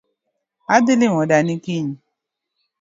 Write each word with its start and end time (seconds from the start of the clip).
Adhii 0.75 0.99
limo 1.01 1.21
dani 1.29 1.53
kiny 1.63 1.91